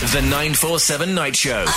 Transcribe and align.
The 0.00 0.22
947 0.22 1.14
Night 1.14 1.36
Show. 1.36 1.60
With 1.60 1.74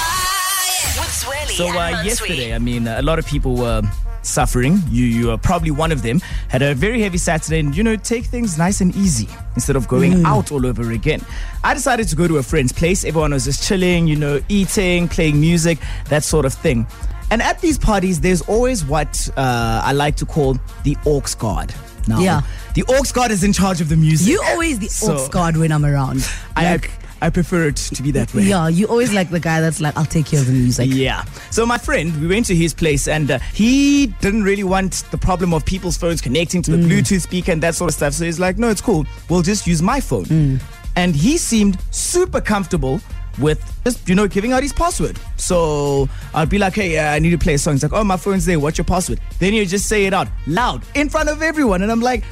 Zweli 1.10 1.56
So 1.58 1.68
uh, 1.68 1.72
Mansui. 1.92 2.06
yesterday, 2.06 2.56
I 2.56 2.60
mean, 2.60 2.88
a 2.88 3.02
lot 3.02 3.20
of 3.20 3.28
people 3.28 3.56
were 3.56 3.82
suffering. 4.22 4.80
You, 4.90 5.06
you 5.06 5.32
are 5.32 5.38
probably 5.38 5.72
one 5.72 5.92
of 5.92 6.02
them. 6.04 6.20
Had 6.48 6.62
a 6.62 6.74
very 6.74 7.02
heavy 7.02 7.18
Saturday, 7.18 7.60
and 7.60 7.76
you 7.76 7.84
know, 7.84 7.96
take 7.98 8.26
things 8.26 8.58
nice 8.58 8.80
and 8.82 8.96
easy 8.96 9.28
instead 9.56 9.76
of 9.76 9.88
going 9.90 10.24
out 10.26 10.52
all 10.52 10.66
over 10.66 10.92
again. 10.92 11.20
I 11.64 11.74
decided 11.74 12.08
to 12.08 12.16
go 12.16 12.28
to 12.28 12.38
a 12.38 12.44
friend's 12.44 12.72
place. 12.72 13.04
Everyone 13.04 13.34
was 13.34 13.44
just 13.46 13.62
chilling, 13.68 14.08
you 14.08 14.16
know, 14.16 14.42
eating, 14.50 15.10
playing 15.10 15.40
music, 15.40 15.78
that 16.10 16.24
sort 16.24 16.46
of 16.46 16.54
thing. 16.54 16.88
And 17.30 17.42
at 17.42 17.60
these 17.60 17.78
parties, 17.78 18.22
there's 18.22 18.42
always 18.44 18.86
what 18.86 19.30
uh, 19.36 19.82
I 19.84 19.92
like 19.92 20.16
to 20.18 20.26
call 20.26 20.58
the 20.84 20.98
aux 21.06 21.22
guard. 21.38 21.74
Now, 22.08 22.20
Yeah. 22.20 22.42
the 22.74 22.84
aux 22.88 23.04
guard 23.14 23.32
is 23.32 23.44
in 23.44 23.52
charge 23.54 23.80
of 23.82 23.90
the 23.90 23.96
music. 23.98 24.28
You 24.30 24.42
always 24.48 24.80
the 24.80 24.88
So- 24.88 25.14
ox 25.18 25.28
guard 25.30 25.58
when 25.58 25.72
I'm 25.72 25.86
around. 25.86 26.28
I, 26.56 26.72
Like, 26.72 26.90
I 26.90 27.03
prefer 27.30 27.68
it 27.68 27.76
to 27.78 28.04
be 28.04 28.12
that 28.12 28.34
way. 28.34 28.44
yeah, 28.44 28.68
you 28.68 28.88
always 28.88 29.14
like 29.14 29.30
the 29.30 29.40
guy 29.40 29.62
that's 29.62 29.80
like, 29.82 29.96
I'll 29.98 30.06
take 30.06 30.26
care 30.26 30.40
of 30.40 30.48
the 30.48 30.54
music. 30.54 30.90
Yeah. 30.92 31.24
So 31.52 31.66
my 31.66 31.78
friend, 31.78 32.20
we 32.22 32.28
went 32.28 32.46
to 32.48 32.56
his 32.56 32.74
place 32.74 33.08
and 33.08 33.32
uh, 33.32 33.40
he 33.54 34.08
didn't 34.22 34.44
really 34.44 34.64
want 34.64 35.04
the 35.12 35.18
problem 35.18 35.54
of 35.54 35.66
people's 35.66 35.98
phones 35.98 36.22
connecting 36.22 36.62
to 36.64 36.72
the 36.72 36.78
Bluetooth 36.78 37.22
speaker 37.22 37.52
and 37.52 37.62
that 37.64 37.76
sort 37.76 37.90
of 37.92 37.96
stuff. 37.96 38.14
So 38.14 38.26
he's 38.26 38.40
like, 38.40 38.58
no, 38.58 38.70
it's 38.70 38.82
cool. 38.82 39.06
We'll 39.30 39.42
just 39.42 39.66
use 39.68 39.82
my 39.82 40.00
phone. 40.00 40.60
And 40.96 41.16
he 41.16 41.38
seemed 41.38 41.80
super 41.92 42.40
comfortable 42.42 43.00
with 43.40 43.60
just, 43.84 44.08
you 44.08 44.14
know, 44.14 44.28
giving 44.28 44.52
out 44.54 44.62
his 44.62 44.74
password. 44.74 45.18
So 45.38 46.08
I'd 46.36 46.50
be 46.50 46.60
like, 46.60 46.76
hey, 46.76 47.00
uh, 47.00 47.14
I 47.14 47.20
need 47.20 47.32
to 47.32 47.38
play 47.40 47.56
a 47.56 47.58
song. 47.58 47.74
He's 47.74 47.82
like, 47.84 47.94
oh, 47.94 48.04
my 48.04 48.18
phone's 48.18 48.46
there. 48.46 48.60
What's 48.60 48.78
your 48.78 48.86
password? 48.86 49.20
Then 49.40 49.54
you 49.54 49.66
just 49.66 49.88
say 49.90 50.06
it 50.06 50.14
out 50.14 50.28
loud 50.46 50.84
in 50.94 51.10
front 51.10 51.30
of 51.30 51.42
everyone. 51.42 51.82
And 51.82 51.92
I'm 51.92 52.00
like, 52.00 52.24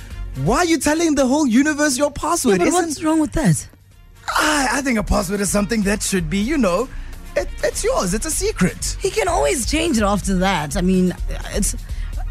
why 0.44 0.58
are 0.58 0.66
you 0.66 0.78
telling 0.78 1.16
the 1.16 1.26
whole 1.26 1.48
universe 1.48 1.98
your 1.98 2.12
password? 2.12 2.60
But 2.60 2.68
Isn't- 2.68 2.86
what's 2.86 3.04
wrong 3.04 3.20
with 3.20 3.32
that? 3.34 3.68
I, 4.38 4.68
I 4.74 4.82
think 4.82 4.98
a 4.98 5.04
password 5.04 5.42
is 5.42 5.50
something 5.52 5.82
that 5.84 6.02
should 6.02 6.30
be, 6.30 6.38
you 6.40 6.58
know, 6.58 6.88
it, 7.36 7.48
it's 7.64 7.84
yours. 7.84 8.14
It's 8.14 8.26
a 8.26 8.32
secret. 8.32 8.98
He 9.02 9.10
can 9.10 9.28
always 9.28 9.70
change 9.70 9.98
it 9.98 10.04
after 10.04 10.36
that. 10.40 10.76
I 10.78 10.82
mean, 10.82 11.14
it's. 11.54 11.76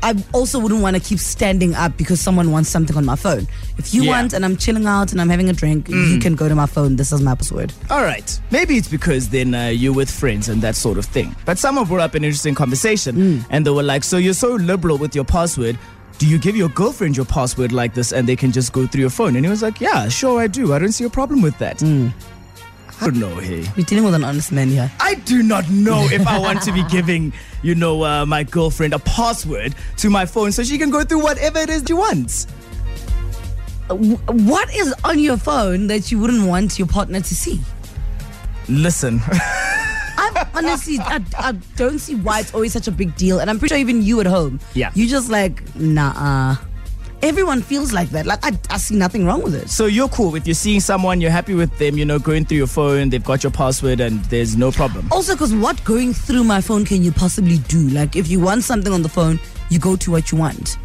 I 0.02 0.14
also 0.32 0.58
wouldn't 0.58 0.80
want 0.80 0.96
to 0.96 1.02
keep 1.02 1.18
standing 1.18 1.74
up 1.74 1.94
because 1.98 2.22
someone 2.22 2.50
wants 2.52 2.70
something 2.70 2.96
on 2.96 3.04
my 3.04 3.16
phone. 3.16 3.46
If 3.76 3.92
you 3.92 4.04
Yeah. 4.04 4.12
want 4.12 4.32
and 4.32 4.46
I'm 4.46 4.56
chilling 4.56 4.86
out 4.86 5.12
and 5.12 5.20
I'm 5.20 5.28
having 5.28 5.50
a 5.50 5.52
drink, 5.52 5.90
you 5.90 6.18
can 6.18 6.34
go 6.36 6.48
to 6.48 6.54
my 6.54 6.64
phone. 6.64 6.96
This 6.96 7.12
is 7.12 7.20
my 7.20 7.34
password. 7.34 7.74
All 7.90 8.00
right. 8.00 8.40
Maybe 8.50 8.78
it's 8.78 8.88
because 8.88 9.28
then 9.28 9.54
uh, 9.54 9.66
you're 9.66 9.92
with 9.92 10.10
friends 10.10 10.48
and 10.48 10.62
that 10.62 10.74
sort 10.76 10.96
of 10.96 11.04
thing. 11.04 11.36
But 11.44 11.58
someone 11.58 11.84
brought 11.84 12.00
up 12.00 12.14
an 12.14 12.24
interesting 12.24 12.54
conversation 12.54 13.44
and 13.50 13.66
they 13.66 13.70
were 13.70 13.82
like, 13.82 14.02
So 14.02 14.16
you're 14.16 14.32
so 14.32 14.52
liberal 14.54 14.96
with 14.96 15.14
your 15.14 15.24
password. 15.24 15.78
Do 16.20 16.28
you 16.28 16.38
give 16.38 16.54
your 16.54 16.68
girlfriend 16.68 17.16
your 17.16 17.24
password 17.24 17.72
like 17.72 17.94
this 17.94 18.12
and 18.12 18.28
they 18.28 18.36
can 18.36 18.52
just 18.52 18.74
go 18.74 18.86
through 18.86 19.00
your 19.00 19.08
phone? 19.08 19.36
And 19.36 19.44
he 19.44 19.48
was 19.48 19.62
like, 19.62 19.80
Yeah, 19.80 20.06
sure, 20.10 20.38
I 20.38 20.48
do. 20.48 20.74
I 20.74 20.78
don't 20.78 20.92
see 20.92 21.04
a 21.04 21.08
problem 21.08 21.40
with 21.40 21.56
that. 21.60 21.82
I 21.82 22.12
don't 23.06 23.16
know, 23.18 23.36
hey. 23.36 23.66
We're 23.74 23.86
dealing 23.86 24.04
with 24.04 24.12
an 24.12 24.22
honest 24.22 24.52
man 24.52 24.68
here. 24.68 24.92
I 25.00 25.14
do 25.14 25.42
not 25.42 25.66
know 25.70 26.06
if 26.12 26.26
I 26.26 26.38
want 26.38 26.60
to 26.64 26.72
be 26.72 26.82
giving, 26.90 27.32
you 27.62 27.74
know, 27.74 28.04
uh, 28.04 28.26
my 28.26 28.42
girlfriend 28.42 28.92
a 28.92 28.98
password 28.98 29.74
to 29.96 30.10
my 30.10 30.26
phone 30.26 30.52
so 30.52 30.62
she 30.62 30.76
can 30.76 30.90
go 30.90 31.04
through 31.04 31.22
whatever 31.22 31.58
it 31.60 31.70
is 31.70 31.84
she 31.86 31.94
wants. 31.94 32.44
What 33.88 34.76
is 34.76 34.94
on 35.02 35.18
your 35.20 35.38
phone 35.38 35.86
that 35.86 36.12
you 36.12 36.18
wouldn't 36.18 36.46
want 36.46 36.78
your 36.78 36.86
partner 36.86 37.20
to 37.20 37.34
see? 37.34 37.62
Listen. 38.68 39.22
Honestly, 40.54 40.98
I, 40.98 41.22
I 41.38 41.52
don't 41.76 41.98
see 41.98 42.14
why 42.16 42.40
it's 42.40 42.54
always 42.54 42.72
such 42.72 42.88
a 42.88 42.92
big 42.92 43.14
deal. 43.16 43.38
And 43.40 43.48
I'm 43.50 43.58
pretty 43.58 43.74
sure 43.74 43.78
even 43.78 44.02
you 44.02 44.20
at 44.20 44.26
home, 44.26 44.60
Yeah. 44.74 44.90
you 44.94 45.06
just 45.08 45.30
like, 45.30 45.62
nah. 45.76 46.56
Everyone 47.22 47.60
feels 47.60 47.92
like 47.92 48.08
that. 48.10 48.24
Like, 48.24 48.38
I, 48.42 48.58
I 48.70 48.78
see 48.78 48.96
nothing 48.96 49.26
wrong 49.26 49.42
with 49.42 49.54
it. 49.54 49.68
So 49.68 49.84
you're 49.84 50.08
cool 50.08 50.34
if 50.36 50.46
you're 50.46 50.54
seeing 50.54 50.80
someone, 50.80 51.20
you're 51.20 51.30
happy 51.30 51.52
with 51.52 51.76
them, 51.78 51.98
you 51.98 52.06
know, 52.06 52.18
going 52.18 52.46
through 52.46 52.56
your 52.56 52.66
phone, 52.66 53.10
they've 53.10 53.22
got 53.22 53.42
your 53.42 53.52
password, 53.52 54.00
and 54.00 54.24
there's 54.26 54.56
no 54.56 54.70
problem. 54.72 55.06
Also, 55.12 55.34
because 55.34 55.54
what 55.54 55.82
going 55.84 56.14
through 56.14 56.44
my 56.44 56.62
phone 56.62 56.86
can 56.86 57.02
you 57.04 57.12
possibly 57.12 57.58
do? 57.58 57.88
Like, 57.90 58.16
if 58.16 58.28
you 58.28 58.40
want 58.40 58.64
something 58.64 58.90
on 58.90 59.02
the 59.02 59.08
phone, 59.10 59.38
you 59.68 59.78
go 59.78 59.96
to 59.96 60.10
what 60.10 60.32
you 60.32 60.38
want. 60.38 60.78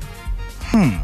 Hmm. 0.59 0.97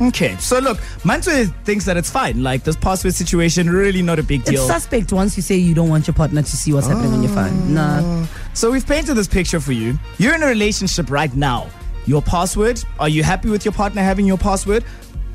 Okay, 0.00 0.34
so 0.38 0.58
look, 0.60 0.78
Mansui 1.04 1.52
thinks 1.64 1.84
that 1.84 1.96
it's 1.98 2.10
fine. 2.10 2.42
Like 2.42 2.64
this 2.64 2.76
password 2.76 3.14
situation, 3.14 3.68
really 3.68 4.00
not 4.00 4.18
a 4.18 4.22
big 4.22 4.44
deal. 4.44 4.62
It's 4.62 4.66
suspect 4.66 5.12
once 5.12 5.36
you 5.36 5.42
say 5.42 5.56
you 5.56 5.74
don't 5.74 5.90
want 5.90 6.06
your 6.06 6.14
partner 6.14 6.40
to 6.40 6.56
see 6.56 6.72
what's 6.72 6.86
happening 6.86 7.12
on 7.12 7.22
your 7.22 7.32
phone. 7.32 7.76
Ah. 7.76 8.00
Nah. 8.00 8.26
so 8.54 8.70
we've 8.70 8.86
painted 8.86 9.14
this 9.14 9.28
picture 9.28 9.60
for 9.60 9.72
you. 9.72 9.98
You're 10.18 10.34
in 10.34 10.42
a 10.42 10.46
relationship 10.46 11.10
right 11.10 11.34
now. 11.34 11.68
Your 12.06 12.22
password, 12.22 12.82
are 12.98 13.10
you 13.10 13.22
happy 13.22 13.50
with 13.50 13.64
your 13.64 13.72
partner 13.72 14.02
having 14.02 14.26
your 14.26 14.38
password? 14.38 14.84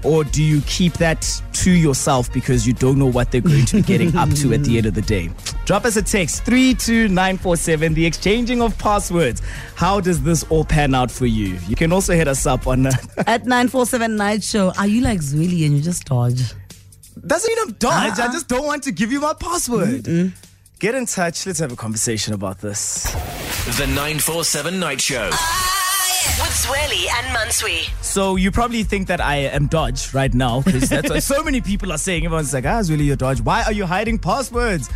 Or 0.03 0.23
do 0.23 0.43
you 0.43 0.61
keep 0.67 0.93
that 0.93 1.27
to 1.53 1.71
yourself 1.71 2.31
because 2.31 2.67
you 2.67 2.73
don't 2.73 2.99
know 2.99 3.07
what 3.07 3.31
they're 3.31 3.41
going 3.41 3.65
to 3.65 3.77
be 3.77 3.81
getting 3.81 4.15
up 4.15 4.29
to 4.35 4.53
at 4.53 4.63
the 4.63 4.77
end 4.77 4.85
of 4.85 4.93
the 4.93 5.01
day? 5.01 5.29
Drop 5.65 5.83
us 5.85 5.95
a 5.95 6.01
text 6.03 6.43
32947, 6.45 7.93
the 7.95 8.05
exchanging 8.05 8.61
of 8.61 8.77
passwords. 8.77 9.41
How 9.75 9.99
does 9.99 10.21
this 10.21 10.43
all 10.49 10.63
pan 10.65 10.93
out 10.93 11.09
for 11.09 11.25
you? 11.25 11.57
You 11.67 11.75
can 11.75 11.91
also 11.91 12.13
hit 12.13 12.27
us 12.27 12.45
up 12.45 12.67
on. 12.67 12.85
Uh, 12.85 12.91
At 13.25 13.45
947 13.45 14.15
Night 14.15 14.43
Show, 14.43 14.71
are 14.77 14.85
you 14.87 15.01
like 15.01 15.19
Zweli 15.21 15.65
and 15.65 15.75
you 15.75 15.81
just 15.81 16.05
dodge? 16.05 16.53
Doesn't 17.25 17.49
mean 17.49 17.57
I'm 17.67 17.73
dodge. 17.73 18.19
I 18.19 18.25
Uh-uh. 18.25 18.31
just 18.33 18.47
don't 18.47 18.65
want 18.65 18.83
to 18.83 18.91
give 18.91 19.11
you 19.11 19.21
my 19.21 19.33
password. 19.33 20.05
Get 20.79 20.93
in 20.93 21.05
touch. 21.07 21.47
Let's 21.47 21.59
have 21.59 21.71
a 21.71 21.75
conversation 21.75 22.33
about 22.33 22.59
this. 22.59 23.03
The 23.77 23.87
947 23.87 24.79
Night 24.79 25.01
Show. 25.01 25.31
With 26.25 26.49
Zweli 26.49 27.07
and 27.17 27.27
Mansui. 27.37 27.87
So 28.03 28.35
you 28.35 28.51
probably 28.51 28.83
think 28.83 29.07
that 29.07 29.21
I 29.21 29.37
am 29.37 29.67
dodge 29.67 30.13
right 30.13 30.33
now 30.33 30.61
because 30.61 30.89
that's 30.89 31.09
what 31.09 31.23
so 31.33 31.43
many 31.43 31.61
people 31.61 31.91
are 31.91 31.97
saying. 31.97 32.25
Everyone's 32.25 32.53
like, 32.53 32.65
"Ah, 32.65 32.79
it's 32.79 32.89
really 32.89 33.05
your 33.05 33.15
dodge. 33.15 33.41
Why 33.41 33.63
are 33.63 33.71
you 33.71 33.85
hiding 33.85 34.17
passwords?" 34.19 34.89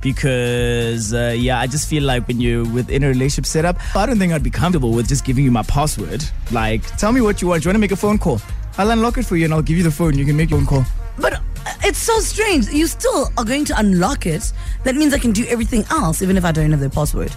Because 0.00 1.12
uh, 1.12 1.34
yeah, 1.36 1.58
I 1.58 1.66
just 1.66 1.88
feel 1.88 2.04
like 2.04 2.26
when 2.28 2.40
you're 2.40 2.64
within 2.64 3.02
a 3.02 3.08
relationship 3.08 3.46
setup, 3.46 3.76
I 3.96 4.06
don't 4.06 4.18
think 4.18 4.32
I'd 4.32 4.42
be 4.42 4.50
comfortable 4.50 4.92
with 4.92 5.08
just 5.08 5.24
giving 5.24 5.44
you 5.44 5.50
my 5.50 5.64
password. 5.64 6.24
Like, 6.52 6.82
tell 6.96 7.12
me 7.12 7.20
what 7.20 7.42
you 7.42 7.48
want. 7.48 7.62
Do 7.62 7.66
you 7.66 7.70
want 7.70 7.76
to 7.76 7.80
make 7.80 7.92
a 7.92 7.96
phone 7.96 8.18
call? 8.18 8.40
I'll 8.78 8.90
unlock 8.90 9.18
it 9.18 9.24
for 9.24 9.36
you 9.36 9.44
and 9.46 9.54
I'll 9.54 9.62
give 9.62 9.76
you 9.76 9.82
the 9.82 9.90
phone. 9.90 10.16
You 10.16 10.24
can 10.24 10.36
make 10.36 10.50
your 10.50 10.60
own 10.60 10.66
call. 10.66 10.84
But 11.18 11.34
uh, 11.34 11.40
it's 11.82 11.98
so 11.98 12.18
strange. 12.20 12.68
You 12.68 12.86
still 12.86 13.30
are 13.36 13.44
going 13.44 13.64
to 13.66 13.78
unlock 13.78 14.26
it. 14.26 14.52
That 14.84 14.94
means 14.94 15.12
I 15.12 15.18
can 15.18 15.32
do 15.32 15.44
everything 15.46 15.84
else, 15.90 16.22
even 16.22 16.36
if 16.36 16.44
I 16.44 16.52
don't 16.52 16.70
have 16.70 16.80
the 16.80 16.90
password. 16.90 17.32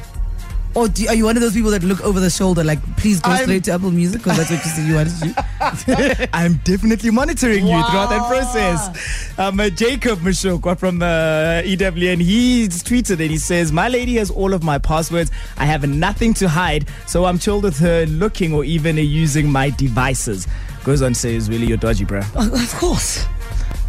Or 0.80 0.88
do, 0.88 1.08
are 1.08 1.14
you 1.16 1.26
one 1.26 1.36
of 1.36 1.42
those 1.42 1.54
people 1.54 1.72
that 1.72 1.84
look 1.84 2.02
over 2.02 2.20
the 2.22 2.30
shoulder, 2.30 2.64
like, 2.64 2.80
please 2.96 3.20
go 3.20 3.32
I'm- 3.32 3.44
straight 3.44 3.66
to 3.66 3.72
Apple 3.74 3.92
Music? 3.92 4.22
Because 4.24 4.38
that's 4.38 4.50
what 4.50 4.64
you 4.64 4.72
said 4.72 4.88
you 4.88 4.96
wanted 4.96 5.14
to 5.20 6.16
do. 6.18 6.26
I'm 6.34 6.56
definitely 6.64 7.12
monitoring 7.12 7.68
you 7.68 7.84
throughout 7.90 8.10
that 8.10 8.28
process. 8.30 9.38
Um, 9.38 9.60
uh, 9.60 9.70
Jacob 9.70 10.20
Mashokwa 10.20 10.78
from 10.80 11.02
uh, 11.02 11.62
EWN, 11.66 12.22
he's 12.22 12.82
tweeted 12.84 13.20
and 13.20 13.30
he 13.32 13.38
says, 13.38 13.72
My 13.74 13.90
lady 13.90 14.16
has 14.16 14.32
all 14.32 14.54
of 14.54 14.64
my 14.64 14.78
passwords. 14.78 15.32
I 15.58 15.66
have 15.66 15.88
nothing 15.88 16.34
to 16.36 16.48
hide, 16.48 16.88
so 17.08 17.26
I'm 17.26 17.38
chilled 17.40 17.64
with 17.64 17.78
her 17.80 18.06
looking 18.06 18.54
or 18.54 18.64
even 18.64 18.96
using 18.98 19.52
my 19.52 19.70
devices. 19.72 20.48
Goes 20.86 21.02
on 21.02 21.12
to 21.14 21.20
say, 21.20 21.38
Really, 21.40 21.68
you're 21.68 21.78
dodgy, 21.78 22.06
bruh. 22.06 22.24
of 22.36 22.80
course. 22.80 23.26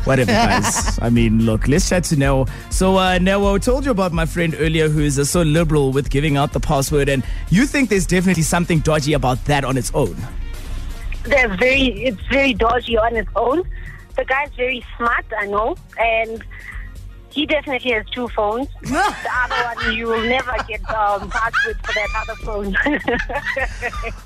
Whatever, 0.05 0.33
guys. 0.33 0.99
I 1.03 1.11
mean, 1.11 1.45
look, 1.45 1.69
let's 1.69 1.89
chat 1.89 2.05
to 2.05 2.17
Neo. 2.17 2.47
So, 2.71 2.97
uh, 2.97 3.19
Neo, 3.19 3.55
I 3.55 3.59
told 3.59 3.85
you 3.85 3.91
about 3.91 4.13
my 4.13 4.27
friend 4.27 4.57
earlier 4.59 4.89
who 4.89 5.01
is 5.01 5.19
uh, 5.19 5.25
so 5.25 5.43
liberal 5.43 5.93
with 5.93 6.11
giving 6.11 6.37
out 6.37 6.53
the 6.53 6.61
password, 6.61 7.09
and 7.09 7.23
you 7.51 7.67
think 7.67 7.89
there's 7.91 8.07
definitely 8.07 8.43
something 8.43 8.81
dodgy 8.81 9.13
about 9.13 9.45
that 9.45 9.65
on 9.65 9.77
its 9.77 9.91
own. 9.95 10.17
they're 11.25 11.55
very 11.57 11.89
it's 12.05 12.21
very 12.29 12.55
dodgy 12.55 12.97
on 12.97 13.15
its 13.17 13.31
own. 13.37 13.63
The 14.17 14.25
guy's 14.25 14.51
very 14.55 14.85
smart, 14.97 15.25
I 15.39 15.47
know, 15.47 15.77
and 15.99 16.43
he 17.33 17.47
definitely 17.47 17.93
has 17.93 18.07
two 18.11 18.29
phones. 18.29 18.69
the 18.83 19.31
other 19.43 19.77
one 19.77 19.97
you 19.97 20.07
will 20.07 20.23
never 20.23 20.55
get 20.67 20.81
um, 20.91 21.31
password 21.31 21.79
for 21.85 21.93
that 21.93 22.09
other 22.17 22.35
phone. 22.43 22.77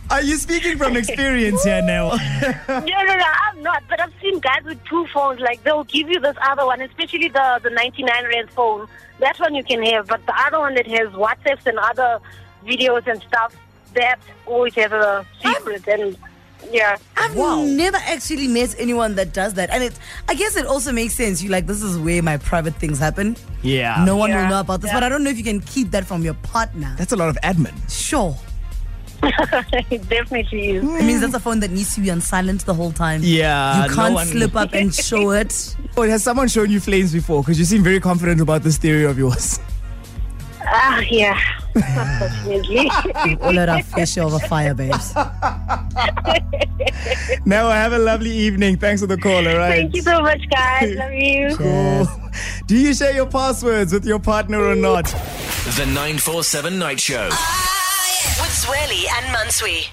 Are 0.11 0.23
you 0.23 0.37
speaking 0.37 0.79
from 0.79 0.97
experience 0.97 1.63
here, 1.65 1.83
Neo? 1.83 2.11
no, 2.69 2.81
no, 2.81 3.15
no, 3.17 3.25
I'm 3.51 3.63
not. 3.63 3.83
But 3.89 4.01
I've 4.01 4.13
seen 4.23 4.39
guys 4.41 4.65
with 4.65 4.83
two 4.85 5.07
phones. 5.09 5.41
Like 5.41 5.63
they'll 5.65 5.85
give 5.85 6.09
you 6.09 6.21
this 6.21 6.37
other 6.43 6.65
one, 6.65 6.81
especially 6.81 7.29
the 7.29 7.61
the 7.63 7.71
99 7.71 8.25
rand 8.25 8.51
phone. 8.51 8.89
That 9.21 9.39
one 9.39 9.55
you 9.55 9.65
can 9.65 9.83
have, 9.85 10.09
but 10.09 10.25
the 10.27 10.35
other 10.47 10.59
one 10.59 10.75
that 10.75 10.87
has 10.87 11.09
WhatsApps 11.11 11.67
and 11.67 11.79
other 11.79 12.21
videos 12.67 13.07
and 13.07 13.23
stuff, 13.23 13.55
that 13.95 14.19
always 14.47 14.75
has 14.75 14.91
a 14.91 15.27
secret. 15.41 15.87
And 15.87 16.17
yeah. 16.73 16.97
I've 17.17 17.35
Wow. 17.37 17.63
never 17.65 17.97
actually 17.99 18.49
met 18.49 18.75
anyone 18.79 19.15
that 19.17 19.33
does 19.33 19.55
that. 19.55 19.71
And 19.71 19.83
it 19.83 19.99
I 20.29 20.35
guess 20.35 20.57
it 20.57 20.67
also 20.67 20.93
makes 20.93 21.15
sense. 21.15 21.43
You 21.43 21.51
like 21.51 21.67
this 21.67 21.83
is 21.83 21.99
where 21.99 22.23
my 22.23 22.37
private 22.37 22.75
things 22.77 22.99
happen. 22.99 23.37
Yeah. 23.63 24.05
No 24.05 24.17
one 24.17 24.31
will 24.33 24.47
know 24.49 24.61
about 24.61 24.81
this. 24.81 24.91
Yeah. 24.91 24.97
But 24.97 25.05
I 25.05 25.09
don't 25.09 25.25
know 25.25 25.31
if 25.31 25.39
you 25.39 25.45
can 25.45 25.61
keep 25.61 25.91
that 25.93 26.05
from 26.07 26.23
your 26.23 26.35
partner. 26.35 26.95
That's 26.99 27.13
a 27.13 27.17
lot 27.17 27.29
of 27.29 27.37
admin. 27.43 27.75
Sure. 27.91 28.37
it 29.23 30.07
definitely 30.09 30.73
is. 30.73 30.85
It 30.85 31.05
means 31.05 31.21
that's 31.23 31.33
a 31.35 31.41
phone 31.41 31.61
that 31.61 31.71
needs 31.71 31.95
to 31.95 32.01
be 32.03 32.11
on 32.11 32.21
silent 32.21 32.67
the 32.67 32.75
whole 32.75 32.93
time. 32.93 33.21
Yeah, 33.23 33.87
You 33.87 33.95
can't 33.95 34.15
one- 34.15 34.27
slip 34.27 34.55
up 34.55 34.75
and 34.75 34.95
show 35.09 35.31
it. 35.31 35.77
Oh, 35.97 36.03
has 36.03 36.23
someone 36.23 36.49
shown 36.49 36.71
you 36.71 36.79
flames 36.81 37.13
before? 37.13 37.41
Because 37.43 37.59
you 37.59 37.65
seem 37.65 37.83
very 37.83 38.01
confident 38.01 38.41
about 38.43 38.63
this 38.63 38.77
theory 38.77 39.05
of 39.05 39.17
yours. 39.17 39.59
Ah, 40.77 41.01
yeah. 41.09 41.39
Unfortunately. 41.77 42.91
All 43.43 43.59
at 43.59 43.69
our 43.69 43.83
fish 43.83 44.13
share 44.15 44.25
of 44.25 44.43
fire, 44.43 44.75
babes. 44.75 45.15
Now 47.47 47.69
have 47.71 47.93
a 47.93 47.99
lovely 47.99 48.31
evening. 48.31 48.77
Thanks 48.79 49.01
for 49.01 49.07
the 49.07 49.17
call. 49.17 49.47
All 49.47 49.57
right. 49.57 49.83
Thank 49.83 49.95
you 49.95 50.03
so 50.03 50.21
much, 50.23 50.41
guys. 50.51 50.95
Love 50.97 51.13
you. 51.13 51.57
Yes. 51.61 52.09
Do 52.67 52.77
you 52.77 52.95
share 52.95 53.15
your 53.15 53.27
passwords 53.27 53.93
with 53.93 54.05
your 54.05 54.19
partner 54.19 54.63
or 54.65 54.75
not? 54.75 55.05
The 55.77 55.85
947 55.87 56.79
Night 56.79 56.99
Show. 57.01 57.25
With 57.29 58.51
Zweli 58.51 59.05
and 59.17 59.27
Mansui. 59.37 59.87